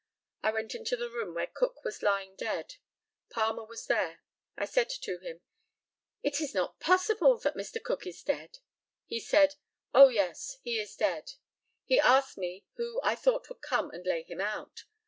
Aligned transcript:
I 0.41 0.49
went 0.49 0.73
into 0.73 0.95
the 0.97 1.11
room 1.11 1.35
where 1.35 1.45
Cook 1.45 1.83
was 1.83 2.01
lying 2.01 2.35
dead. 2.35 2.73
Palmer 3.29 3.63
was 3.65 3.85
there. 3.85 4.21
I 4.57 4.65
said 4.65 4.89
to 4.89 5.19
him, 5.19 5.41
"It 6.23 6.41
is 6.41 6.55
not 6.55 6.79
possible 6.79 7.37
that 7.37 7.53
Mr. 7.53 7.79
Cook 7.79 8.07
is 8.07 8.23
dead?" 8.23 8.57
He 9.05 9.19
said, 9.19 9.57
"Oh 9.93 10.07
yes, 10.07 10.57
he 10.63 10.79
is 10.79 10.95
dead." 10.95 11.33
He 11.85 11.99
asked 11.99 12.35
me 12.35 12.65
who 12.77 12.99
I 13.03 13.13
thought 13.13 13.47
would 13.49 13.61
come 13.61 13.91
and 13.91 14.03
lay 14.03 14.23
him 14.23 14.41
out. 14.41 14.85